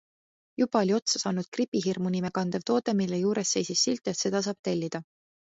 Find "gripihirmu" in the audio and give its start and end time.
1.57-2.13